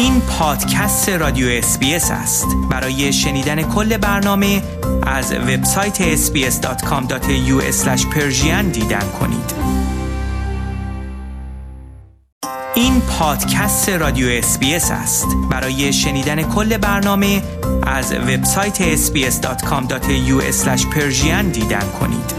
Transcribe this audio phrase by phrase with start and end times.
[0.00, 2.46] این پادکست رادیو SBS است.
[2.70, 4.62] برای شنیدن کل برنامه
[5.06, 7.62] از وبسایت sbs.com.au
[8.72, 9.54] دیدن کنید.
[12.74, 15.26] این پادکست رادیو SBS است.
[15.50, 17.42] برای شنیدن کل برنامه
[17.82, 20.42] از وبسایت sbs.com.au
[21.52, 22.34] دیدن کنید.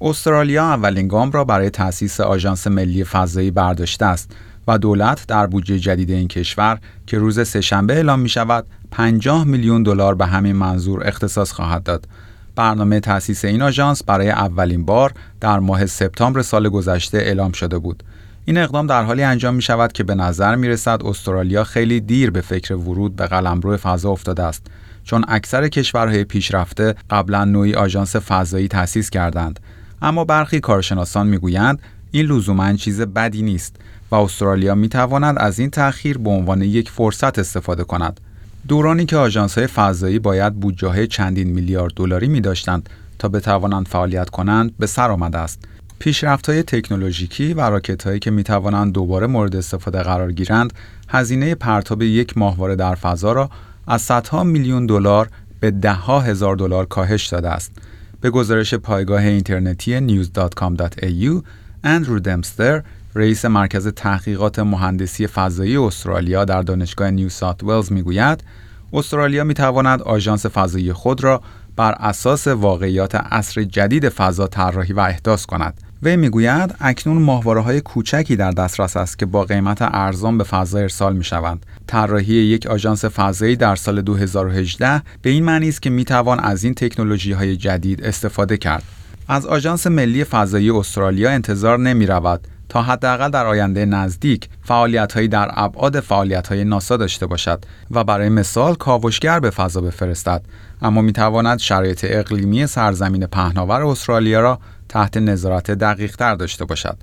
[0.00, 4.30] استرالیا اولین گام را برای تأسیس آژانس ملی فضایی برداشته است.
[4.68, 9.82] و دولت در بودجه جدید این کشور که روز سهشنبه اعلام می شود 50 میلیون
[9.82, 12.08] دلار به همین منظور اختصاص خواهد داد.
[12.56, 18.02] برنامه تأسیس این آژانس برای اولین بار در ماه سپتامبر سال گذشته اعلام شده بود.
[18.44, 22.30] این اقدام در حالی انجام می شود که به نظر می رسد استرالیا خیلی دیر
[22.30, 24.66] به فکر ورود به قلمرو فضا افتاده است
[25.04, 29.60] چون اکثر کشورهای پیشرفته قبلا نوعی آژانس فضایی تأسیس کردند
[30.02, 31.78] اما برخی کارشناسان می‌گویند
[32.14, 33.76] این لزوما چیز بدی نیست
[34.10, 38.20] و استرالیا می تواند از این تأخیر به عنوان یک فرصت استفاده کند.
[38.68, 39.16] دورانی که
[39.56, 45.10] های فضایی باید بودجه چندین میلیارد دلاری می داشتند تا بتوانند فعالیت کنند به سر
[45.10, 45.60] آمده است.
[45.98, 50.72] پیشرفت های تکنولوژیکی و راکت هایی که می توانند دوباره مورد استفاده قرار گیرند،
[51.08, 53.50] هزینه پرتاب یک ماهواره در فضا را
[53.86, 55.28] از صدها میلیون دلار
[55.60, 57.72] به دهها هزار دلار کاهش داده است.
[58.20, 61.42] به گزارش پایگاه اینترنتی news.com.au
[61.84, 62.82] اندرو دمستر
[63.14, 68.44] رئیس مرکز تحقیقات مهندسی فضایی استرالیا در دانشگاه نیو ساوت ولز می‌گوید
[68.92, 71.42] استرالیا می تواند آژانس فضایی خود را
[71.76, 77.80] بر اساس واقعیات عصر جدید فضا طراحی و احداث کند وی می‌گوید اکنون ماهواره های
[77.80, 81.66] کوچکی در دسترس است که با قیمت ارزان به فضا ارسال می شوند.
[81.86, 86.64] طراحی یک آژانس فضایی در سال 2018 به این معنی است که می توان از
[86.64, 88.82] این تکنولوژی های جدید استفاده کرد.
[89.28, 95.50] از آژانس ملی فضایی استرالیا انتظار نمی رود تا حداقل در آینده نزدیک فعالیت‌هایی در
[95.52, 100.42] ابعاد فعالیت‌های ناسا داشته باشد و برای مثال کاوشگر به فضا بفرستد
[100.82, 104.58] اما می‌تواند شرایط اقلیمی سرزمین پهناور استرالیا را
[104.88, 106.96] تحت نظارت دقیقتر داشته باشد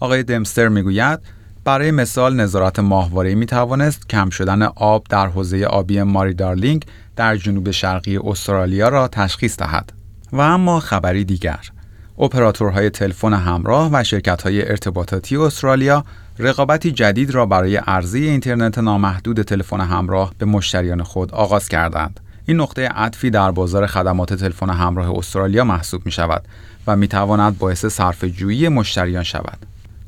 [0.00, 1.20] آقای دمستر می‌گوید
[1.64, 6.84] برای مثال نظارت ماهواره می توانست کم شدن آب در حوزه آبی ماری دارلینگ
[7.16, 9.99] در جنوب شرقی استرالیا را تشخیص دهد.
[10.32, 11.70] و اما خبری دیگر
[12.18, 16.04] اپراتورهای تلفن همراه و شرکت‌های ارتباطاتی استرالیا
[16.38, 22.20] رقابتی جدید را برای عرضه اینترنت نامحدود تلفن همراه به مشتریان خود آغاز کردند.
[22.46, 26.42] این نقطه عطفی در بازار خدمات تلفن همراه استرالیا محسوب می شود
[26.86, 29.58] و می تواند باعث صرف جویی مشتریان شود.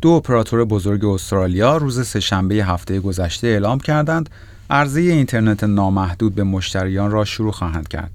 [0.00, 4.30] دو اپراتور بزرگ استرالیا روز سهشنبه هفته گذشته اعلام کردند
[4.70, 8.10] عرضه اینترنت نامحدود به مشتریان را شروع خواهند کرد.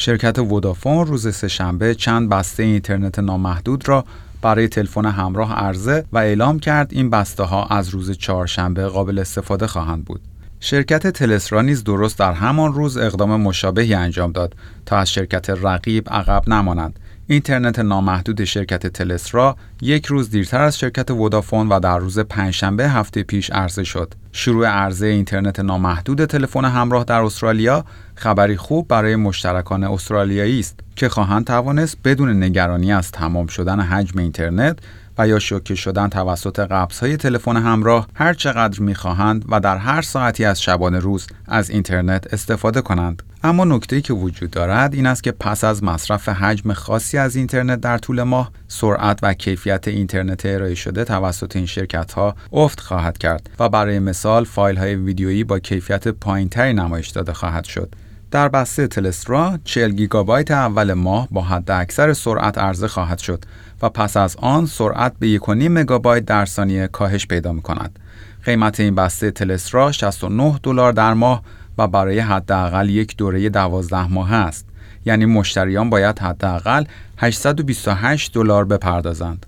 [0.00, 4.04] شرکت ودافون روز سهشنبه چند بسته اینترنت نامحدود را
[4.42, 9.66] برای تلفن همراه عرضه و اعلام کرد این بسته ها از روز چهارشنبه قابل استفاده
[9.66, 10.20] خواهند بود.
[10.60, 14.54] شرکت تلسرا نیز درست در همان روز اقدام مشابهی انجام داد
[14.86, 16.98] تا از شرکت رقیب عقب نمانند
[17.30, 23.22] اینترنت نامحدود شرکت تلسرا یک روز دیرتر از شرکت ودافون و در روز پنجشنبه هفته
[23.22, 24.14] پیش عرضه شد.
[24.32, 27.84] شروع عرضه اینترنت نامحدود تلفن همراه در استرالیا
[28.14, 34.18] خبری خوب برای مشترکان استرالیایی است که خواهند توانست بدون نگرانی از تمام شدن حجم
[34.18, 34.78] اینترنت
[35.18, 40.44] و یا شوکه شدن توسط قبض تلفن همراه هر چقدر می‌خواهند و در هر ساعتی
[40.44, 43.22] از شبانه روز از اینترنت استفاده کنند.
[43.42, 47.80] اما نکته که وجود دارد این است که پس از مصرف حجم خاصی از اینترنت
[47.80, 53.18] در طول ماه سرعت و کیفیت اینترنت ارائه شده توسط این شرکت ها افت خواهد
[53.18, 57.94] کرد و برای مثال فایل های ویدیویی با کیفیت پایینتری نمایش داده خواهد شد
[58.30, 63.44] در بسته تلسترا 40 گیگابایت اول ماه با حد اکثر سرعت عرضه خواهد شد
[63.82, 67.98] و پس از آن سرعت به 1.5 مگابایت در ثانیه کاهش پیدا می کند.
[68.44, 71.42] قیمت این بسته تلسترا 69 دلار در ماه
[71.78, 74.66] و برای حداقل یک دوره 12 ماه است.
[75.04, 76.84] یعنی مشتریان باید حداقل
[77.18, 79.46] 828 دلار بپردازند.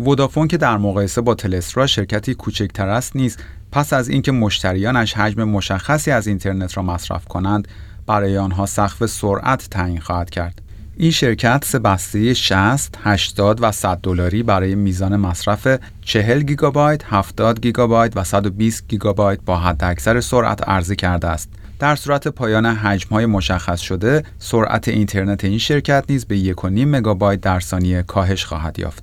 [0.00, 3.36] ودافون که در مقایسه با تلسترا شرکتی کوچکتر است نیز
[3.72, 7.68] پس از اینکه مشتریانش حجم مشخصی از اینترنت را مصرف کنند
[8.06, 10.62] برای آنها سقف سرعت تعیین خواهد کرد
[10.96, 15.68] این شرکت سه بسته 60, 80 و 100 دلاری برای میزان مصرف
[16.00, 21.48] 40 گیگابایت، 70 گیگابایت و 120 گیگابایت با حداکثر سرعت عرضه کرده است.
[21.78, 27.60] در صورت پایان حجم‌های مشخص شده، سرعت اینترنت این شرکت نیز به 1.5 مگابایت در
[27.60, 29.02] ثانیه کاهش خواهد یافت.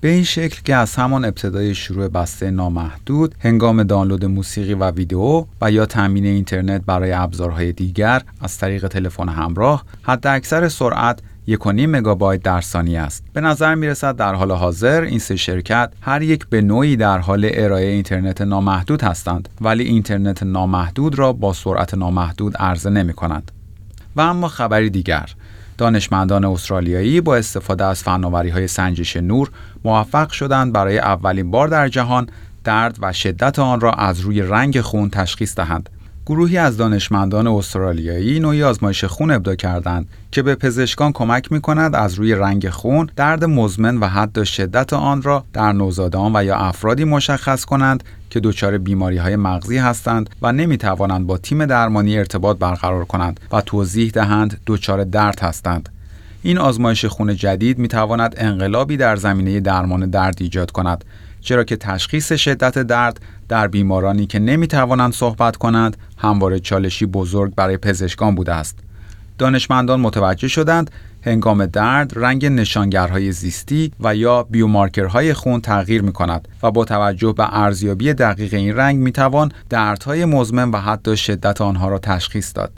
[0.00, 5.44] به این شکل که از همان ابتدای شروع بسته نامحدود هنگام دانلود موسیقی و ویدیو
[5.60, 11.66] و یا تامین اینترنت برای ابزارهای دیگر از طریق تلفن همراه حد اکثر سرعت 1.5
[11.66, 13.24] مگابایت در ثانیه است.
[13.32, 17.18] به نظر می رسد در حال حاضر این سه شرکت هر یک به نوعی در
[17.18, 23.52] حال ارائه اینترنت نامحدود هستند ولی اینترنت نامحدود را با سرعت نامحدود عرضه نمی کنند.
[24.16, 25.30] و اما خبری دیگر
[25.78, 29.50] دانشمندان استرالیایی با استفاده از فناوری های سنجش نور
[29.84, 32.28] موفق شدند برای اولین بار در جهان
[32.64, 35.90] درد و شدت آن را از روی رنگ خون تشخیص دهند.
[36.28, 41.94] گروهی از دانشمندان استرالیایی نوعی آزمایش خون ابدا کردند که به پزشکان کمک می کند
[41.94, 46.56] از روی رنگ خون درد مزمن و حد شدت آن را در نوزادان و یا
[46.56, 52.18] افرادی مشخص کنند که دچار بیماری های مغزی هستند و نمی توانند با تیم درمانی
[52.18, 55.88] ارتباط برقرار کنند و توضیح دهند دچار درد هستند.
[56.42, 61.04] این آزمایش خون جدید می تواند انقلابی در زمینه درمان درد ایجاد کند
[61.40, 67.54] چرا که تشخیص شدت درد در بیمارانی که نمی توانند صحبت کنند همواره چالشی بزرگ
[67.54, 68.78] برای پزشکان بوده است.
[69.38, 70.90] دانشمندان متوجه شدند
[71.22, 77.32] هنگام درد رنگ نشانگرهای زیستی و یا بیومارکرهای خون تغییر می کند و با توجه
[77.32, 82.52] به ارزیابی دقیق این رنگ می توان دردهای مزمن و حتی شدت آنها را تشخیص
[82.54, 82.72] داد.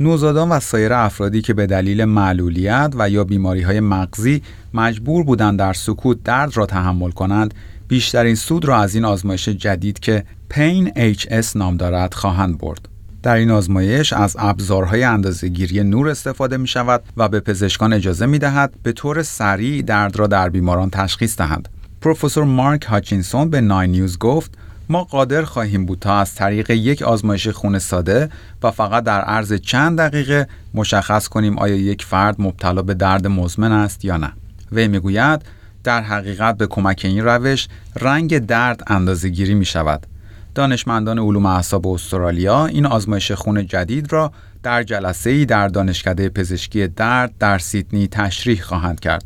[0.00, 4.42] نوزادان و سایر افرادی که به دلیل معلولیت و یا بیماری های مغزی
[4.74, 7.54] مجبور بودند در سکوت درد را تحمل کنند
[7.90, 12.88] بیشترین سود را از این آزمایش جدید که پین HS نام دارد خواهند برد.
[13.22, 18.38] در این آزمایش از ابزارهای اندازهگیری نور استفاده می شود و به پزشکان اجازه می
[18.38, 21.68] دهد به طور سریع درد را در بیماران تشخیص دهند.
[22.00, 24.54] پروفسور مارک هاچینسون به ناین نیوز گفت
[24.88, 28.28] ما قادر خواهیم بود تا از طریق یک آزمایش خون ساده
[28.62, 33.72] و فقط در عرض چند دقیقه مشخص کنیم آیا یک فرد مبتلا به درد مزمن
[33.72, 34.32] است یا نه.
[34.72, 35.42] وی می‌گوید
[35.84, 40.06] در حقیقت به کمک این روش رنگ درد اندازه گیری می شود.
[40.54, 44.32] دانشمندان علوم اعصاب استرالیا این آزمایش خون جدید را
[44.62, 49.24] در جلسه ای در دانشکده پزشکی درد در سیدنی تشریح خواهند کرد.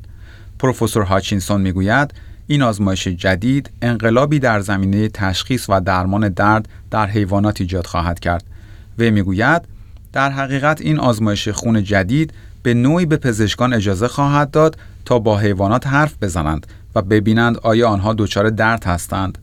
[0.59, 2.15] پروفسور هاچینسون می‌گوید
[2.47, 8.45] این آزمایش جدید انقلابی در زمینه تشخیص و درمان درد در حیوانات ایجاد خواهد کرد.
[8.99, 9.63] وی می‌گوید
[10.13, 12.33] در حقیقت این آزمایش خون جدید
[12.65, 17.89] به نوعی به پزشکان اجازه خواهد داد تا با حیوانات حرف بزنند و ببینند آیا
[17.89, 19.39] آنها دچار درد هستند.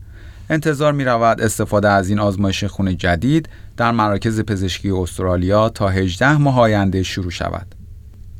[0.50, 6.36] انتظار می رود استفاده از این آزمایش خون جدید در مراکز پزشکی استرالیا تا 18
[6.36, 7.74] ماه آینده شروع شود.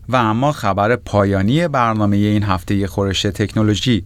[0.09, 4.05] و اما خبر پایانی برنامه این هفته خورش تکنولوژی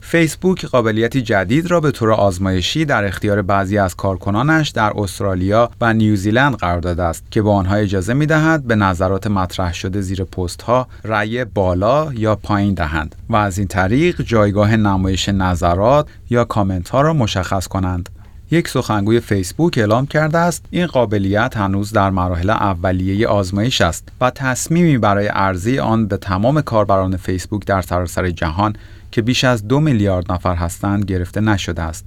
[0.00, 5.92] فیسبوک قابلیتی جدید را به طور آزمایشی در اختیار بعضی از کارکنانش در استرالیا و
[5.92, 10.24] نیوزیلند قرار داده است که به آنها اجازه می دهد به نظرات مطرح شده زیر
[10.24, 16.44] پست ها رأی بالا یا پایین دهند و از این طریق جایگاه نمایش نظرات یا
[16.44, 18.08] کامنت ها را مشخص کنند.
[18.52, 24.30] یک سخنگوی فیسبوک اعلام کرده است این قابلیت هنوز در مراحل اولیه آزمایش است و
[24.30, 28.76] تصمیمی برای عرضه آن به تمام کاربران فیسبوک در سراسر جهان
[29.10, 32.04] که بیش از دو میلیارد نفر هستند گرفته نشده است.